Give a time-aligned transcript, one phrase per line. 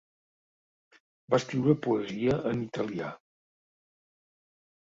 [1.33, 3.13] Va escriure poesia en italià.